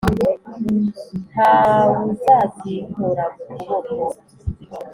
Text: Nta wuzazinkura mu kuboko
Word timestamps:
Nta 1.31 1.49
wuzazinkura 1.93 3.25
mu 3.33 3.43
kuboko 3.65 4.03